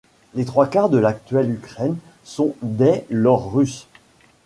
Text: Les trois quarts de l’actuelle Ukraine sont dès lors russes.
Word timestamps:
Les 0.33 0.45
trois 0.45 0.65
quarts 0.65 0.89
de 0.89 0.97
l’actuelle 0.97 1.51
Ukraine 1.51 1.95
sont 2.23 2.55
dès 2.63 3.05
lors 3.11 3.53
russes. 3.53 3.85